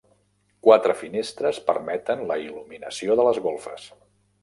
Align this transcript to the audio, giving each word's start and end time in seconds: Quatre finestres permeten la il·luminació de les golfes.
Quatre 0.67 0.95
finestres 1.01 1.61
permeten 1.69 2.25
la 2.33 2.41
il·luminació 2.49 3.19
de 3.23 3.31
les 3.33 3.45
golfes. 3.49 3.91